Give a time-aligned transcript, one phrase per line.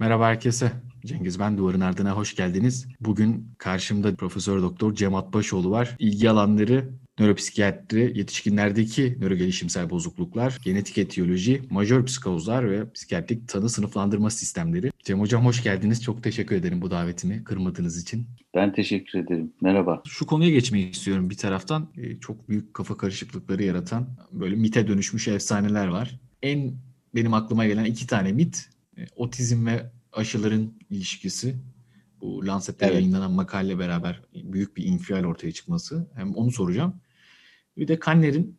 [0.00, 0.72] Merhaba herkese.
[1.06, 2.88] Cengiz ben Duvarın Ardına hoş geldiniz.
[3.00, 5.96] Bugün karşımda Profesör Doktor Cemat Başoğlu var.
[5.98, 14.90] İlgi alanları nöropsikiyatri, yetişkinlerdeki nörogelişimsel bozukluklar, genetik etiyoloji, majör psikozlar ve psikiyatrik tanı sınıflandırma sistemleri.
[15.04, 16.02] Cem Hocam hoş geldiniz.
[16.02, 18.26] Çok teşekkür ederim bu davetimi kırmadığınız için.
[18.54, 19.52] Ben teşekkür ederim.
[19.60, 20.02] Merhaba.
[20.06, 21.92] Şu konuya geçmeyi istiyorum bir taraftan.
[21.96, 26.20] Ee, çok büyük kafa karışıklıkları yaratan böyle mite dönüşmüş efsaneler var.
[26.42, 26.72] En
[27.14, 28.70] benim aklıma gelen iki tane mit.
[28.98, 31.56] E, otizm ve aşıların ilişkisi.
[32.20, 32.94] Bu Lancet'te evet.
[32.94, 36.06] yayınlanan makale beraber büyük bir infial ortaya çıkması.
[36.14, 36.94] Hem onu soracağım.
[37.76, 38.58] Bir de Kanner'in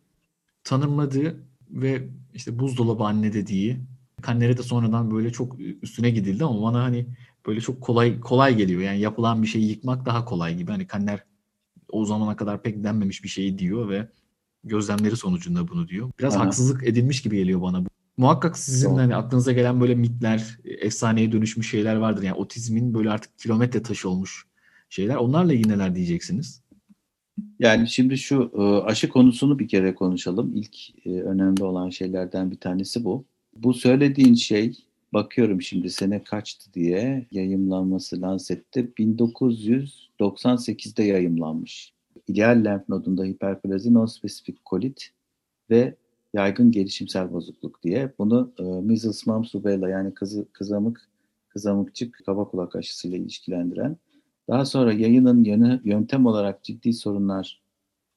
[0.64, 3.80] tanımladığı ve işte buzdolabı anne dediği
[4.22, 7.06] Kanner'e de sonradan böyle çok üstüne gidildi ama bana hani
[7.48, 8.82] böyle çok kolay kolay geliyor.
[8.82, 10.72] Yani yapılan bir şeyi yıkmak daha kolay gibi.
[10.72, 11.24] Hani Kanner
[11.90, 14.08] o zamana kadar pek denmemiş bir şeyi diyor ve
[14.64, 16.12] gözlemleri sonucunda bunu diyor.
[16.20, 16.46] Biraz Aha.
[16.46, 17.84] haksızlık edilmiş gibi geliyor bana.
[18.22, 22.24] Muhakkak sizin hani aklınıza gelen böyle mitler, efsaneye dönüşmüş şeyler vardır.
[22.24, 24.46] Yani otizmin böyle artık kilometre taşı olmuş
[24.90, 25.16] şeyler.
[25.16, 26.62] Onlarla ilgili neler diyeceksiniz?
[27.60, 30.56] Yani şimdi şu e, aşı konusunu bir kere konuşalım.
[30.56, 33.26] İlk e, önemli olan şeylerden bir tanesi bu.
[33.56, 34.78] Bu söylediğin şey
[35.14, 41.94] bakıyorum şimdi sene kaçtı diye yayımlanması Lancet'te 1998'de yayımlanmış.
[42.28, 45.10] İdeal lenf nodunda hiperplazi non-spesifik kolit
[45.70, 45.96] ve
[46.34, 51.10] yaygın gelişimsel bozukluk diye bunu e, measles, mumps, rubella yani kızı, kızamık,
[51.50, 53.98] kızamıkçık, kaba kulak aşısıyla ilişkilendiren
[54.50, 57.62] daha sonra yayının yanı yöntem olarak ciddi sorunlar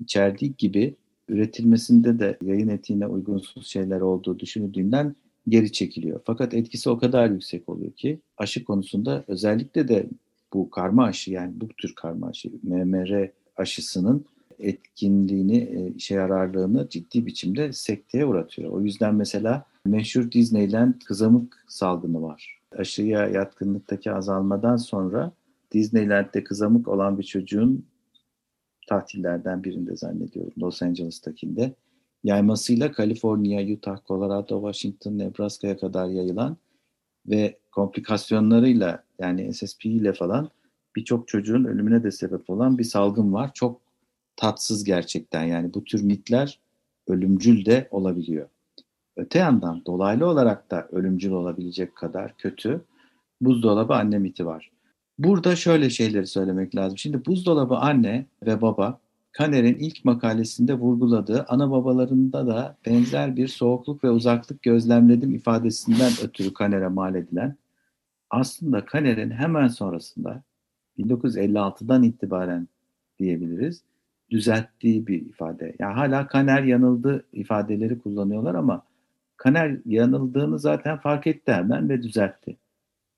[0.00, 0.96] içerdiği gibi
[1.28, 5.16] üretilmesinde de yayın etiğine uygunsuz şeyler olduğu düşünüldüğünden
[5.48, 6.20] geri çekiliyor.
[6.24, 10.06] Fakat etkisi o kadar yüksek oluyor ki aşı konusunda özellikle de
[10.52, 14.24] bu karma aşı yani bu tür karma aşı MMR aşısının
[14.58, 18.70] etkinliğini, e, işe yararlığını ciddi biçimde sekteye uğratıyor.
[18.70, 22.60] O yüzden mesela meşhur Disneyland kızamık salgını var.
[22.78, 25.32] Aşıya yatkınlıktaki azalmadan sonra
[25.72, 27.86] Disneyland'de kızamık olan bir çocuğun
[28.88, 31.74] tatillerden birinde zannediyorum Los Angeles'takinde
[32.24, 36.56] yaymasıyla Kaliforniya, Utah, Colorado, Washington, Nebraska'ya kadar yayılan
[37.26, 40.50] ve komplikasyonlarıyla yani SSP ile falan
[40.96, 43.50] birçok çocuğun ölümüne de sebep olan bir salgın var.
[43.54, 43.83] Çok
[44.36, 46.60] tatsız gerçekten yani bu tür mitler
[47.06, 48.48] ölümcül de olabiliyor.
[49.16, 52.84] Öte yandan dolaylı olarak da ölümcül olabilecek kadar kötü
[53.40, 54.70] buzdolabı anne miti var.
[55.18, 56.98] Burada şöyle şeyleri söylemek lazım.
[56.98, 59.00] Şimdi buzdolabı anne ve baba
[59.32, 66.52] Kaner'in ilk makalesinde vurguladığı ana babalarında da benzer bir soğukluk ve uzaklık gözlemledim ifadesinden ötürü
[66.54, 67.56] Kaner'e mal edilen
[68.30, 70.42] aslında Kaner'in hemen sonrasında
[70.98, 72.68] 1956'dan itibaren
[73.18, 73.82] diyebiliriz
[74.30, 75.74] düzelttiği bir ifade.
[75.78, 78.84] Yani hala Kaner yanıldı ifadeleri kullanıyorlar ama
[79.36, 82.56] Kaner yanıldığını zaten fark etti hemen ve düzeltti.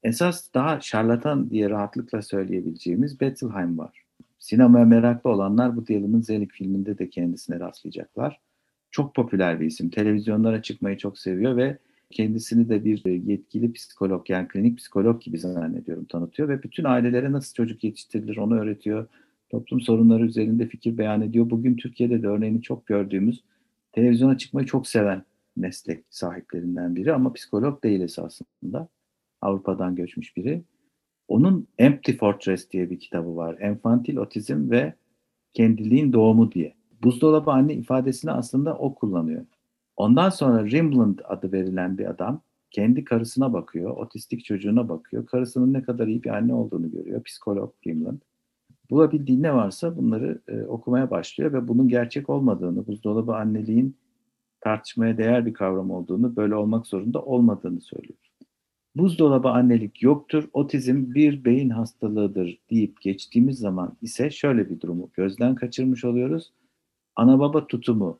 [0.02, 4.04] Esas daha şarlatan diye rahatlıkla söyleyebileceğimiz Bettelheim var.
[4.38, 8.40] Sinemaya meraklı olanlar bu Dylan'ın Zelik filminde de kendisine rastlayacaklar.
[8.90, 9.90] Çok popüler bir isim.
[9.90, 11.78] Televizyonlara çıkmayı çok seviyor ve
[12.10, 17.54] kendisini de bir yetkili psikolog yani klinik psikolog gibi zannediyorum tanıtıyor ve bütün ailelere nasıl
[17.54, 19.06] çocuk yetiştirilir onu öğretiyor
[19.50, 21.50] toplum sorunları üzerinde fikir beyan ediyor.
[21.50, 23.44] Bugün Türkiye'de de örneğini çok gördüğümüz
[23.92, 25.24] televizyona çıkmayı çok seven
[25.56, 28.88] meslek sahiplerinden biri ama psikolog değil esasında.
[29.40, 30.62] Avrupa'dan göçmüş biri.
[31.28, 33.56] Onun Empty Fortress diye bir kitabı var.
[33.60, 34.94] Enfantil otizm ve
[35.54, 36.74] kendiliğin doğumu diye.
[37.02, 39.46] Buzdolabı anne ifadesini aslında o kullanıyor.
[39.96, 45.26] Ondan sonra Rimland adı verilen bir adam kendi karısına bakıyor, otistik çocuğuna bakıyor.
[45.26, 47.22] Karısının ne kadar iyi bir anne olduğunu görüyor.
[47.22, 48.18] Psikolog Rimland
[48.90, 53.96] bulabildiği ne varsa bunları e, okumaya başlıyor ve bunun gerçek olmadığını, buzdolabı anneliğin
[54.60, 58.18] tartışmaya değer bir kavram olduğunu, böyle olmak zorunda olmadığını söylüyor.
[58.96, 65.54] Buzdolabı annelik yoktur, otizm bir beyin hastalığıdır deyip geçtiğimiz zaman ise şöyle bir durumu gözden
[65.54, 66.52] kaçırmış oluyoruz.
[67.16, 68.18] Ana baba tutumu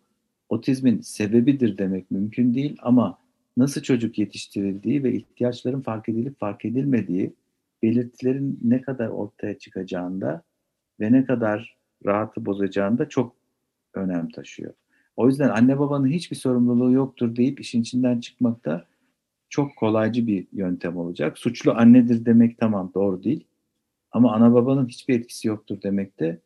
[0.49, 3.19] otizmin sebebidir demek mümkün değil ama
[3.57, 7.33] nasıl çocuk yetiştirildiği ve ihtiyaçların fark edilip fark edilmediği
[7.83, 10.43] belirtilerin ne kadar ortaya çıkacağında
[11.01, 11.77] ve ne kadar
[12.07, 13.37] rahatı bozacağında çok
[13.95, 14.75] önem taşıyor.
[15.17, 18.87] O yüzden anne babanın hiçbir sorumluluğu yoktur deyip işin içinden çıkmak da
[19.49, 21.39] çok kolaycı bir yöntem olacak.
[21.39, 23.45] Suçlu annedir demek tamam doğru değil.
[24.13, 26.41] Ama ana babanın hiçbir etkisi yoktur demek de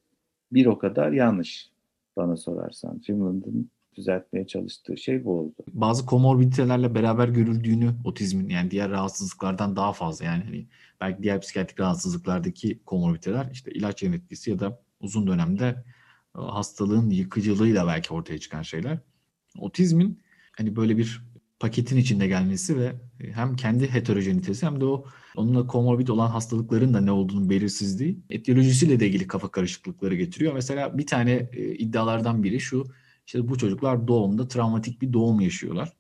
[0.52, 1.70] bir o kadar yanlış
[2.16, 2.98] bana sorarsan.
[2.98, 5.54] Finland'ın düzeltmeye çalıştığı şey bu oldu.
[5.72, 10.66] Bazı komorbiditelerle beraber görüldüğünü otizmin yani diğer rahatsızlıklardan daha fazla yani hani
[11.00, 15.84] belki diğer psikiyatrik rahatsızlıklardaki komorbiditeler işte ilaç etkisi ya da uzun dönemde
[16.38, 18.98] e, hastalığın yıkıcılığıyla belki ortaya çıkan şeyler.
[19.58, 20.20] Otizmin
[20.56, 22.92] hani böyle bir paketin içinde gelmesi ve
[23.32, 25.04] hem kendi heterojenitesi hem de o
[25.36, 30.54] onunla komorbid olan hastalıkların da ne olduğunu belirsizliği etiyolojisiyle de ilgili kafa karışıklıkları getiriyor.
[30.54, 32.86] Mesela bir tane e, iddialardan biri şu
[33.30, 35.92] işte bu çocuklar doğumda travmatik bir doğum yaşıyorlar.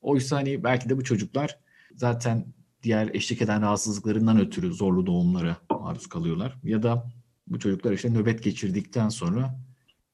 [0.00, 1.58] Oysa hani belki de bu çocuklar
[1.94, 2.46] zaten
[2.82, 6.58] diğer eşlik eden rahatsızlıklarından ötürü zorlu doğumlara maruz kalıyorlar.
[6.64, 7.10] Ya da
[7.46, 9.58] bu çocuklar işte nöbet geçirdikten sonra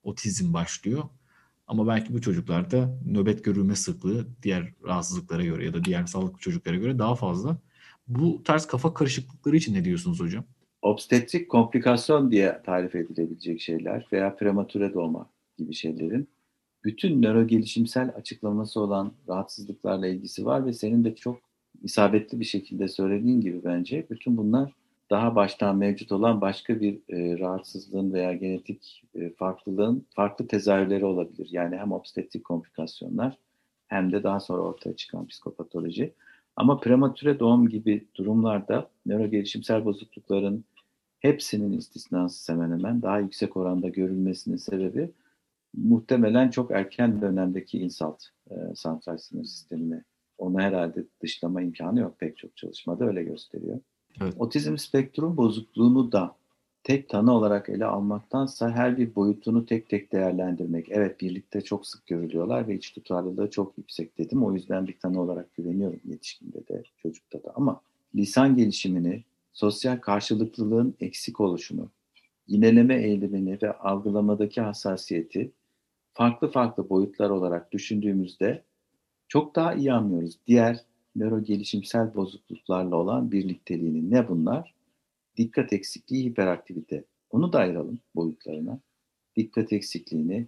[0.03, 1.03] otizm başlıyor.
[1.67, 6.77] Ama belki bu çocuklarda nöbet görülme sıklığı diğer rahatsızlıklara göre ya da diğer sağlıklı çocuklara
[6.77, 7.57] göre daha fazla.
[8.09, 10.45] Bu tarz kafa karışıklıkları için ne diyorsunuz hocam?
[10.83, 16.29] Obstetrik komplikasyon diye tarif edilebilecek şeyler veya prematüre doğma gibi şeylerin
[16.85, 21.39] bütün nöro gelişimsel açıklaması olan rahatsızlıklarla ilgisi var ve senin de çok
[21.83, 24.73] isabetli bir şekilde söylediğin gibi bence bütün bunlar
[25.11, 31.49] daha baştan mevcut olan başka bir e, rahatsızlığın veya genetik e, farklılığın farklı tezahürleri olabilir.
[31.51, 33.39] Yani hem obstetrik komplikasyonlar
[33.87, 36.13] hem de daha sonra ortaya çıkan psikopatoloji.
[36.57, 40.65] Ama prematüre doğum gibi durumlarda nöro gelişimsel bozuklukların
[41.21, 45.11] hepsinin istisnası hemen hemen daha yüksek oranda görülmesinin sebebi
[45.77, 50.05] muhtemelen çok erken dönemdeki insult e, santral sinir sistemine
[50.39, 53.81] onu herhalde dışlama imkanı yok pek çok çalışmada öyle gösteriyor.
[54.21, 54.35] Evet.
[54.39, 56.37] Otizm spektrum bozukluğunu da
[56.83, 60.87] tek tanı olarak ele almaktansa her bir boyutunu tek tek değerlendirmek.
[60.91, 64.45] Evet birlikte çok sık görülüyorlar ve iç tutarlılığı çok yüksek dedim.
[64.45, 67.53] O yüzden bir tanı olarak güveniyorum yetişkinde de çocukta da.
[67.55, 67.81] Ama
[68.15, 71.89] lisan gelişimini, sosyal karşılıklılığın eksik oluşunu,
[72.47, 75.53] yineleme eğilimini ve algılamadaki hassasiyeti
[76.15, 78.65] farklı farklı boyutlar olarak düşündüğümüzde
[79.29, 80.39] çok daha iyi anlıyoruz.
[80.47, 80.81] Diğer
[81.17, 84.11] nöro gelişimsel bozukluklarla olan birlikteliğini.
[84.11, 84.75] Ne bunlar?
[85.37, 87.05] Dikkat eksikliği, hiperaktivite.
[87.31, 88.81] Onu da ayıralım boyutlarına.
[89.37, 90.47] Dikkat eksikliğini,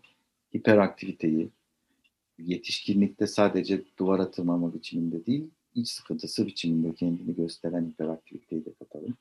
[0.55, 1.49] hiperaktiviteyi,
[2.39, 9.15] yetişkinlikte sadece duvara tırmanma biçiminde değil, iç sıkıntısı biçiminde kendini gösteren hiperaktiviteyi de katalım.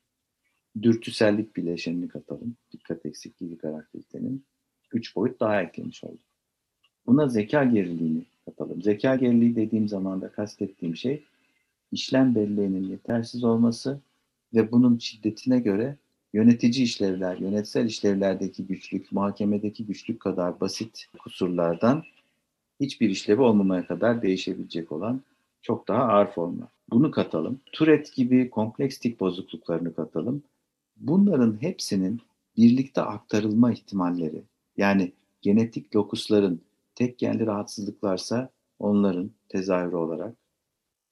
[0.81, 2.56] Dürtüsellik bileşenini katalım.
[2.71, 4.45] Dikkat eksikliği, hiperaktivitenin.
[4.94, 6.35] Üç boyut daha eklemiş olduk.
[7.07, 8.81] Buna zeka geriliğini katalım.
[8.81, 11.24] Zeka geriliği dediğim zaman da kastettiğim şey
[11.92, 14.00] işlem belleğinin yetersiz olması
[14.54, 15.98] ve bunun şiddetine göre
[16.34, 22.04] yönetici işlevler, yönetsel işlevlerdeki güçlük, muhakemedeki güçlük kadar basit kusurlardan
[22.80, 25.22] hiçbir işlevi olmamaya kadar değişebilecek olan
[25.62, 26.68] çok daha ağır formlar.
[26.90, 27.60] Bunu katalım.
[27.72, 30.44] Tourette gibi kompleks tip bozukluklarını katalım.
[30.98, 32.22] Bunların hepsinin
[32.57, 34.42] birlikte aktarılma ihtimalleri
[34.78, 35.12] yani
[35.42, 36.62] genetik lokusların
[36.95, 38.50] tek genli rahatsızlıklarsa
[38.80, 40.36] onların tezahürü olarak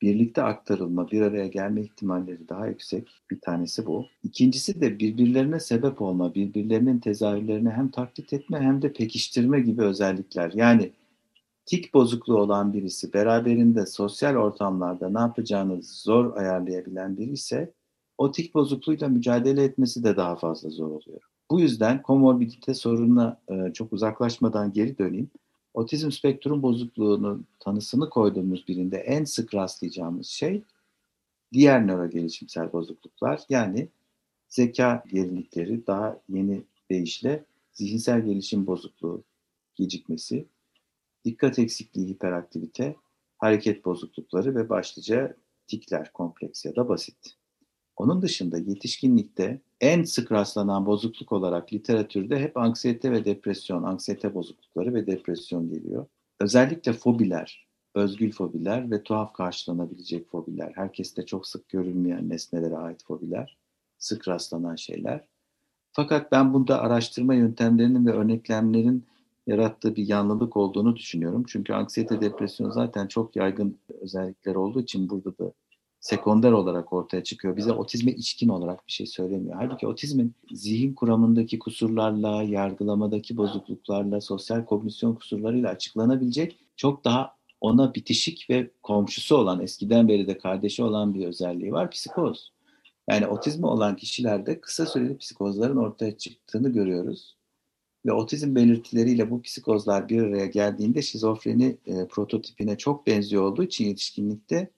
[0.04, 3.10] birlikte aktarılma, bir araya gelme ihtimalleri daha yüksek.
[3.32, 4.06] Bir tanesi bu.
[4.24, 10.52] İkincisi de birbirlerine sebep olma, birbirlerinin tezahürlerini hem taklit etme hem de pekiştirme gibi özellikler.
[10.56, 10.92] Yani
[11.66, 17.74] tik bozukluğu olan birisi beraberinde sosyal ortamlarda ne yapacağını zor ayarlayabilen biri ise
[18.18, 21.22] o tik bozukluğuyla mücadele etmesi de daha fazla zor oluyor.
[21.52, 25.30] Bu yüzden komorbidite sorununa e, çok uzaklaşmadan geri döneyim
[25.74, 30.64] otizm spektrum bozukluğunun tanısını koyduğumuz birinde en sık rastlayacağımız şey
[31.54, 33.88] diğer nöro gelişimsel bozukluklar yani
[34.50, 39.24] zeka gerilikleri daha yeni deyişle zihinsel gelişim bozukluğu
[39.76, 40.46] gecikmesi,
[41.26, 42.96] dikkat eksikliği hiperaktivite,
[43.38, 45.36] hareket bozuklukları ve başlıca
[45.68, 47.36] tikler kompleks ya da basit.
[47.96, 54.94] Onun dışında yetişkinlikte en sık rastlanan bozukluk olarak literatürde hep anksiyete ve depresyon, anksiyete bozuklukları
[54.94, 56.06] ve depresyon geliyor.
[56.40, 63.58] Özellikle fobiler, özgül fobiler ve tuhaf karşılanabilecek fobiler, herkeste çok sık görülmeyen nesnelere ait fobiler,
[63.98, 65.26] sık rastlanan şeyler.
[65.92, 69.06] Fakat ben bunda araştırma yöntemlerinin ve örneklemlerin
[69.48, 71.44] yarattığı bir yanlılık olduğunu düşünüyorum.
[71.48, 75.54] Çünkü anksiyete, depresyon zaten çok yaygın özellikler olduğu için burada da
[76.04, 77.58] sekonder olarak ortaya çıkıyor.
[77.58, 79.56] Bize otizme içkin olarak bir şey söylemiyor.
[79.56, 88.50] Halbuki otizmin zihin kuramındaki kusurlarla, yargılamadaki bozukluklarla, sosyal kognisyon kusurlarıyla açıklanabilecek çok daha ona bitişik
[88.50, 92.52] ve komşusu olan, eskiden beri de kardeşi olan bir özelliği var, psikoz.
[93.10, 97.38] Yani otizmi olan kişilerde kısa süreli psikozların ortaya çıktığını görüyoruz.
[98.06, 103.86] Ve otizm belirtileriyle bu psikozlar bir araya geldiğinde şizofreni e, prototipine çok benziyor olduğu için
[103.86, 104.70] yetişkinlikte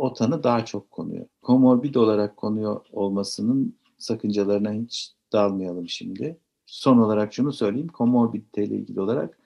[0.00, 1.26] o tanı daha çok konuyor.
[1.42, 6.38] Komorbid olarak konuyor olmasının sakıncalarına hiç dalmayalım şimdi.
[6.66, 7.88] Son olarak şunu söyleyeyim.
[7.88, 9.38] Komorbidite ile ilgili olarak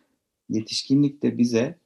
[0.49, 1.79] yetişkinlikte bize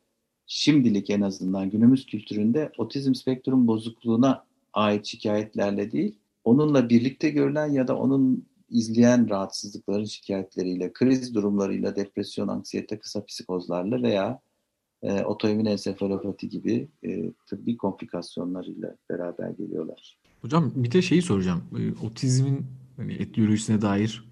[0.46, 7.88] şimdilik en azından günümüz kültüründe otizm spektrum bozukluğuna ait şikayetlerle değil, onunla birlikte görülen ya
[7.88, 14.40] da onun izleyen rahatsızlıkların şikayetleriyle, kriz durumlarıyla, depresyon, anksiyete, kısa psikozlarla veya
[15.02, 20.18] e, otoimmün ensefalopati gibi e, tıbbi komplikasyonlarıyla beraber geliyorlar.
[20.42, 21.62] Hocam bir de şeyi soracağım.
[21.78, 24.24] E, otizmin hani etiyolojisine dair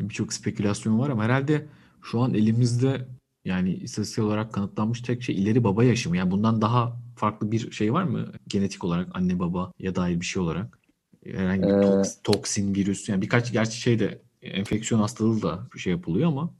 [0.00, 1.66] birçok spekülasyon var ama herhalde
[2.02, 3.06] şu an elimizde
[3.44, 6.16] yani istatistik olarak kanıtlanmış tek şey ileri baba yaşı mı?
[6.16, 8.32] Yani bundan daha farklı bir şey var mı?
[8.48, 10.78] Genetik olarak anne baba ya dair bir şey olarak.
[11.24, 16.28] Herhangi bir ee, toksin, virüs yani birkaç gerçi şey de enfeksiyon hastalığı da şey yapılıyor
[16.28, 16.54] ama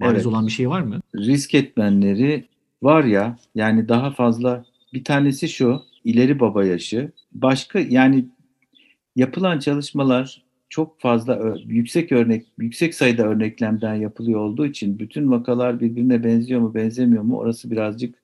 [0.00, 0.26] bariz evet.
[0.26, 1.00] olan bir şey var mı?
[1.14, 2.48] Risk etmenleri
[2.82, 7.12] var ya yani daha fazla bir tanesi şu ileri baba yaşı.
[7.32, 8.24] Başka yani
[9.16, 16.24] yapılan çalışmalar çok fazla yüksek örnek yüksek sayıda örneklemden yapılıyor olduğu için bütün vakalar birbirine
[16.24, 18.14] benziyor mu benzemiyor mu orası birazcık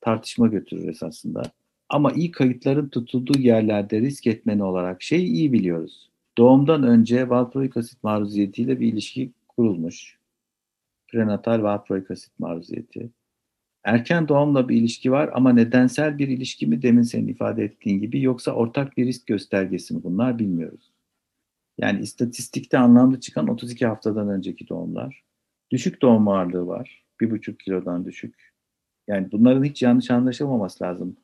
[0.00, 1.42] tartışma götürür esasında.
[1.88, 6.10] Ama iyi kayıtların tutulduğu yerlerde risk etmeni olarak şeyi iyi biliyoruz.
[6.38, 10.18] Doğumdan önce valproik asit maruziyetiyle bir ilişki kurulmuş.
[11.08, 13.10] Prenatal valproik asit maruziyeti.
[13.84, 18.22] Erken doğumla bir ilişki var ama nedensel bir ilişki mi demin senin ifade ettiğin gibi
[18.22, 20.92] yoksa ortak bir risk göstergesi mi bunlar bilmiyoruz.
[21.78, 25.24] Yani istatistikte anlamlı çıkan 32 haftadan önceki doğumlar.
[25.70, 27.04] Düşük doğum ağırlığı var.
[27.20, 28.52] 1,5 kilodan düşük.
[29.08, 31.16] Yani bunların hiç yanlış anlaşılmaması lazım.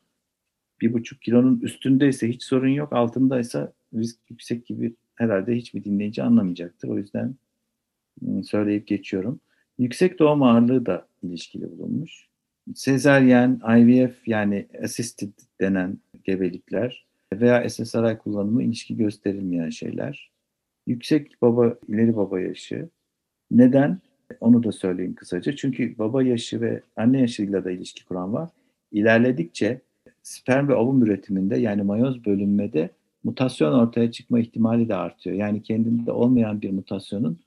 [0.81, 2.93] 1,5 kilonun üstündeyse hiç sorun yok.
[2.93, 6.87] Altındaysa risk yüksek gibi herhalde hiçbir dinleyici anlamayacaktır.
[6.89, 7.35] O yüzden
[8.27, 9.39] ıı, söyleyip geçiyorum.
[9.77, 12.28] Yüksek doğum ağırlığı da ilişkili bulunmuş.
[12.75, 20.31] Sezaryen, IVF yani assisted denen gebelikler veya SSRI kullanımı ilişki gösterilmeyen şeyler.
[20.87, 22.89] Yüksek baba, ileri baba yaşı.
[23.51, 23.99] Neden?
[24.39, 25.55] Onu da söyleyeyim kısaca.
[25.55, 28.49] Çünkü baba yaşı ve anne yaşıyla da ilişki kuran var.
[28.91, 29.81] İlerledikçe
[30.23, 32.89] sperm ve ovum üretiminde yani mayoz bölünmede
[33.23, 35.35] mutasyon ortaya çıkma ihtimali de artıyor.
[35.35, 37.39] Yani kendinde olmayan bir mutasyonun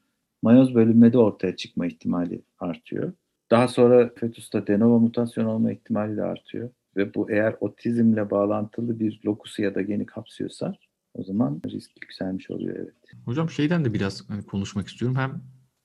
[0.43, 3.13] mayoz bölünmede ortaya çıkma ihtimali artıyor.
[3.53, 6.71] Daha sonra fetüste de novo mutasyon olma ihtimali de artıyor.
[6.97, 10.75] Ve bu eğer otizmle bağlantılı bir lokusu ya da geni kapsıyorsa
[11.15, 12.95] o zaman risk yükselmiş oluyor evet.
[13.25, 15.17] Hocam şeyden de biraz hani konuşmak istiyorum.
[15.17, 15.43] Hem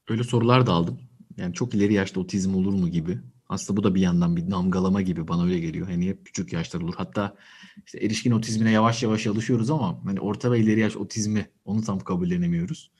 [0.09, 0.99] öyle sorular da aldım.
[1.37, 3.17] Yani çok ileri yaşta otizm olur mu gibi.
[3.49, 5.87] Aslında bu da bir yandan bir damgalama gibi bana öyle geliyor.
[5.87, 6.93] Hani hep küçük yaşlar olur.
[6.97, 7.35] Hatta
[7.85, 11.99] işte erişkin otizmine yavaş yavaş alışıyoruz ama hani orta ve ileri yaş otizmi onu tam
[11.99, 12.91] kabullenemiyoruz.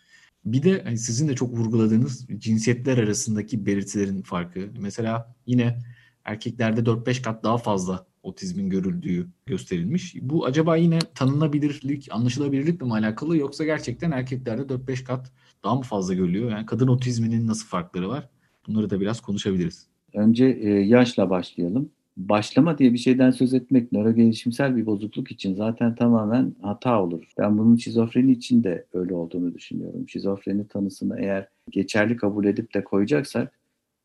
[0.54, 4.70] Bir de hani sizin de çok vurguladığınız cinsiyetler arasındaki belirtilerin farkı.
[4.80, 5.80] Mesela yine
[6.26, 10.16] erkeklerde 4-5 kat daha fazla otizmin görüldüğü gösterilmiş.
[10.22, 15.32] Bu acaba yine tanınabilirlik, anlaşılabilirlikle mi alakalı yoksa gerçekten erkeklerde 4-5 kat
[15.64, 16.52] daha mı fazla görülüyor?
[16.52, 18.30] Yani kadın otizminin nasıl farkları var?
[18.68, 19.88] Bunları da biraz konuşabiliriz.
[20.14, 21.90] Önce e, yaşla başlayalım.
[22.18, 27.24] Başlama diye bir şeyden söz etmek nörogelişimsel bir bozukluk için zaten tamamen hata olur.
[27.38, 30.10] Ben bunun şizofreni için de öyle olduğunu düşünüyorum.
[30.10, 33.60] Şizofreni tanısını eğer geçerli kabul edip de koyacaksak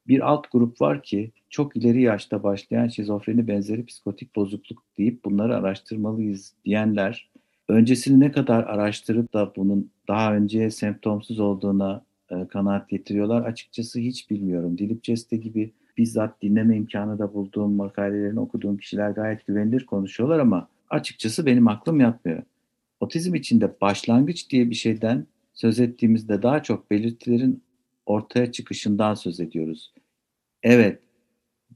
[0.07, 5.57] bir alt grup var ki çok ileri yaşta başlayan şizofreni benzeri psikotik bozukluk deyip bunları
[5.57, 7.31] araştırmalıyız diyenler
[7.69, 14.31] öncesini ne kadar araştırıp da bunun daha önce semptomsuz olduğuna e, kanaat getiriyorlar açıkçası hiç
[14.31, 14.79] bilmiyorum.
[14.79, 20.69] Dilip Ceste gibi bizzat dinleme imkanı da bulduğum makalelerini okuduğum kişiler gayet güvenilir konuşuyorlar ama
[20.91, 22.43] açıkçası benim aklım yatmıyor.
[23.01, 27.63] Otizm içinde başlangıç diye bir şeyden söz ettiğimizde daha çok belirtilerin
[28.07, 29.93] ortaya çıkışından söz ediyoruz.
[30.63, 31.03] Evet,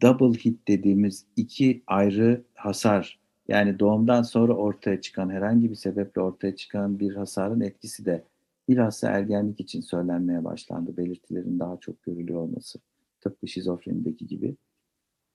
[0.03, 3.19] double hit dediğimiz iki ayrı hasar
[3.49, 8.25] yani doğumdan sonra ortaya çıkan herhangi bir sebeple ortaya çıkan bir hasarın etkisi de
[8.69, 12.79] bilhassa ergenlik için söylenmeye başlandı belirtilerin daha çok görülüyor olması.
[13.27, 14.57] Tıpkı şizofrenideki gibi.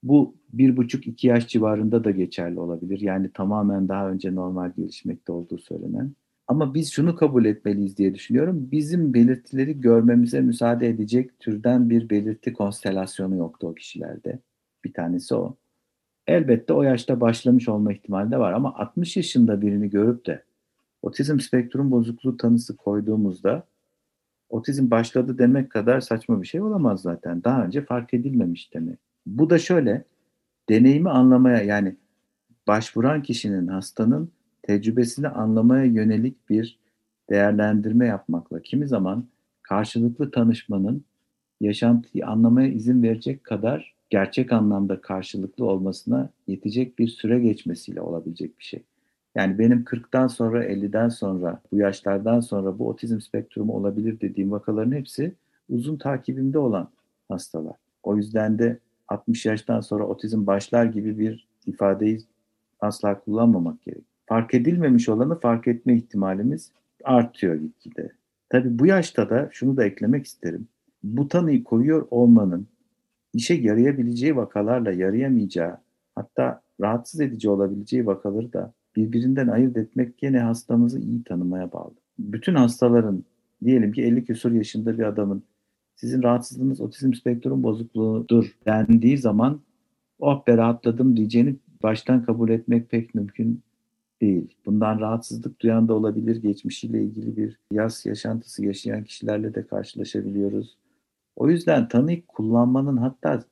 [0.04, 3.00] Bu bir buçuk iki yaş civarında da geçerli olabilir.
[3.00, 6.16] Yani tamamen daha önce normal gelişmekte olduğu söylenen.
[6.48, 8.72] Ama biz şunu kabul etmeliyiz diye düşünüyorum.
[8.72, 14.40] Bizim belirtileri görmemize müsaade edecek türden bir belirti konstelasyonu yoktu o kişilerde.
[14.84, 15.58] Bir tanesi o.
[16.28, 20.44] Elbette o yaşta başlamış olma ihtimali de var ama 60 yaşında birini görüp de
[21.02, 23.68] otizm spektrum bozukluğu tanısı koyduğumuzda
[24.52, 27.44] otizm başladı demek kadar saçma bir şey olamaz zaten.
[27.44, 29.00] Daha önce fark edilmemiş demek.
[29.26, 30.06] Bu da şöyle,
[30.70, 31.96] deneyimi anlamaya yani
[32.68, 34.32] başvuran kişinin, hastanın
[34.64, 36.80] tecrübesini anlamaya yönelik bir
[37.30, 39.28] değerlendirme yapmakla kimi zaman
[39.62, 41.06] karşılıklı tanışmanın
[41.62, 48.64] yaşantıyı anlamaya izin verecek kadar gerçek anlamda karşılıklı olmasına yetecek bir süre geçmesiyle olabilecek bir
[48.64, 48.84] şey.
[49.36, 54.92] Yani benim 40'tan sonra 50'den sonra bu yaşlardan sonra bu otizm spektrumu olabilir dediğim vakaların
[54.92, 55.36] hepsi
[55.70, 56.90] uzun takibimde olan
[57.30, 57.76] hastalar.
[58.04, 62.20] O yüzden de 60 yaştan sonra otizm başlar gibi bir ifadeyi
[62.80, 64.04] asla kullanmamak gerek.
[64.26, 66.72] Fark edilmemiş olanı fark etme ihtimalimiz
[67.04, 68.12] artıyor gitgide.
[68.50, 70.68] Tabii bu yaşta da şunu da eklemek isterim.
[71.04, 72.68] Bu tanıyı koyuyor olmanın
[73.34, 75.78] işe yarayabileceği vakalarla yarayamayacağı
[76.16, 81.94] hatta rahatsız edici olabileceği vakaları da birbirinden ayırt etmek gene hastamızı iyi tanımaya bağlı.
[82.20, 83.24] Bütün hastaların
[83.64, 85.44] diyelim ki 50 küsur yaşında bir adamın
[85.96, 89.62] sizin rahatsızlığınız otizm spektrum bozukluğudur dendiği zaman
[90.20, 93.62] oh be rahatladım diyeceğini baştan kabul etmek pek mümkün
[94.22, 94.56] değil.
[94.66, 96.42] Bundan rahatsızlık duyan da olabilir.
[96.42, 100.78] Geçmişiyle ilgili bir yaz yaşantısı yaşayan kişilerle de karşılaşabiliyoruz.
[101.36, 103.44] O yüzden tanıyı kullanmanın hatta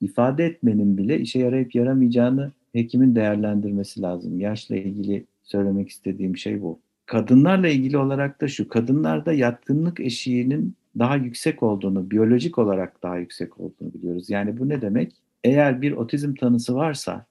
[0.00, 4.40] ifade etmenin bile işe yarayıp yaramayacağını hekimin değerlendirmesi lazım.
[4.40, 6.80] Yaşla ilgili söylemek istediğim şey bu.
[7.06, 13.60] Kadınlarla ilgili olarak da şu, kadınlarda yatkınlık eşiğinin daha yüksek olduğunu, biyolojik olarak daha yüksek
[13.60, 14.30] olduğunu biliyoruz.
[14.30, 15.12] Yani bu ne demek?
[15.44, 17.26] Eğer bir otizm tanısı varsa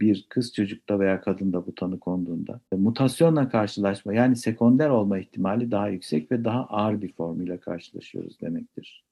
[0.00, 5.88] bir kız çocukta veya kadında bu tanı konduğunda mutasyonla karşılaşma yani sekonder olma ihtimali daha
[5.88, 9.04] yüksek ve daha ağır bir formuyla karşılaşıyoruz demektir.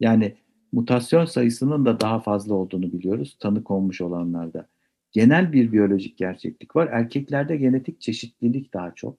[0.00, 0.36] Yani
[0.72, 4.66] mutasyon sayısının da daha fazla olduğunu biliyoruz tanı konmuş olanlarda.
[5.14, 6.88] Genel bir biyolojik gerçeklik var.
[6.92, 9.18] Erkeklerde genetik çeşitlilik daha çok.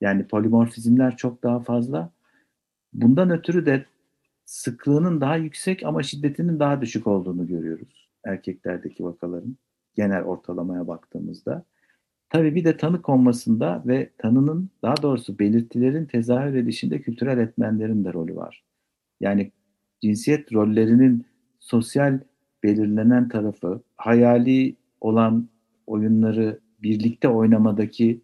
[0.00, 2.12] Yani polimorfizmler çok daha fazla.
[2.92, 3.86] Bundan ötürü de
[4.44, 9.56] sıklığının daha yüksek ama şiddetinin daha düşük olduğunu görüyoruz erkeklerdeki vakaların
[9.94, 11.64] genel ortalamaya baktığımızda.
[12.30, 18.12] Tabii bir de tanı konmasında ve tanının daha doğrusu belirtilerin tezahür edişinde kültürel etmenlerin de
[18.12, 18.64] rolü var.
[19.20, 19.52] Yani
[20.02, 21.26] cinsiyet rollerinin
[21.60, 22.20] sosyal
[22.62, 25.48] belirlenen tarafı, hayali olan
[25.86, 28.20] oyunları birlikte oynamadaki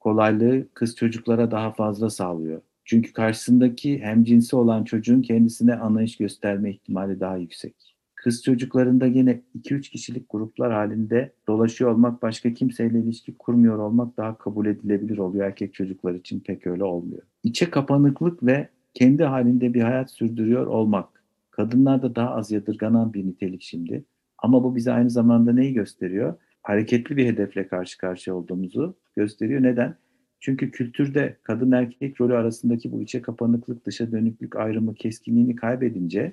[0.00, 2.60] kolaylığı kız çocuklara daha fazla sağlıyor.
[2.84, 7.96] Çünkü karşısındaki hem cinsi olan çocuğun kendisine anlayış gösterme ihtimali daha yüksek.
[8.14, 14.38] Kız çocuklarında yine 2-3 kişilik gruplar halinde dolaşıyor olmak, başka kimseyle ilişki kurmuyor olmak daha
[14.38, 15.46] kabul edilebilir oluyor.
[15.46, 17.22] Erkek çocuklar için pek öyle olmuyor.
[17.42, 21.24] İçe kapanıklık ve kendi halinde bir hayat sürdürüyor olmak.
[21.50, 24.04] Kadınlarda daha az yadırganan bir nitelik şimdi.
[24.38, 26.34] Ama bu bize aynı zamanda neyi gösteriyor?
[26.62, 29.62] Hareketli bir hedefle karşı karşıya olduğumuzu gösteriyor.
[29.62, 29.96] Neden?
[30.40, 36.32] Çünkü kültürde kadın erkek rolü arasındaki bu içe kapanıklık, dışa dönüklük ayrımı keskinliğini kaybedince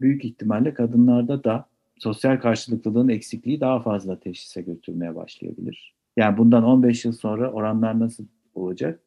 [0.00, 5.94] büyük ihtimalle kadınlarda da sosyal karşılıklılığın eksikliği daha fazla teşhise götürmeye başlayabilir.
[6.16, 9.00] Yani bundan 15 yıl sonra oranlar nasıl olacak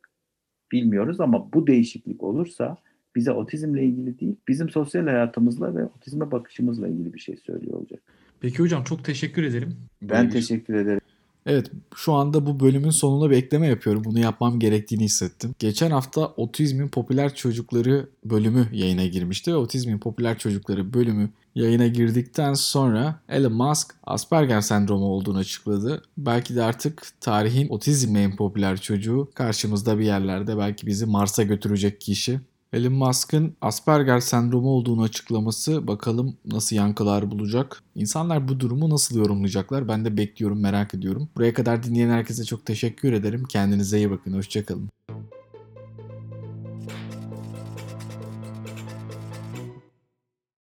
[0.71, 2.77] bilmiyoruz ama bu değişiklik olursa
[3.15, 8.01] bize otizmle ilgili değil, bizim sosyal hayatımızla ve otizme bakışımızla ilgili bir şey söylüyor olacak.
[8.39, 9.75] Peki hocam çok teşekkür ederim.
[10.01, 10.31] Ben bir...
[10.31, 11.01] teşekkür ederim.
[11.45, 14.03] Evet şu anda bu bölümün sonuna bir ekleme yapıyorum.
[14.05, 15.55] Bunu yapmam gerektiğini hissettim.
[15.59, 22.53] Geçen hafta Otizmin Popüler Çocukları bölümü yayına girmişti ve Otizmin Popüler Çocukları bölümü yayına girdikten
[22.53, 26.01] sonra Elon Musk Asperger sendromu olduğunu açıkladı.
[26.17, 32.01] Belki de artık tarihin otizmle en popüler çocuğu karşımızda bir yerlerde belki bizi Mars'a götürecek
[32.01, 32.39] kişi.
[32.73, 37.83] Elon Musk'ın Asperger sendromu olduğunu açıklaması bakalım nasıl yankılar bulacak.
[37.95, 41.29] İnsanlar bu durumu nasıl yorumlayacaklar ben de bekliyorum merak ediyorum.
[41.37, 43.43] Buraya kadar dinleyen herkese çok teşekkür ederim.
[43.49, 44.33] Kendinize iyi bakın.
[44.33, 44.89] Hoşçakalın.